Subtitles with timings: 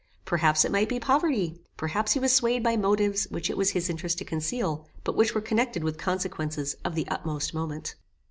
[0.25, 3.87] Perhaps it might be poverty, perhaps he was swayed by motives which it was his
[3.87, 7.93] interest to conceal, but which were connected with consequences of the utmost moment.